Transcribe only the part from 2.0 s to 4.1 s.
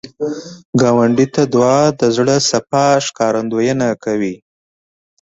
زړه صفا ښکارندویي ده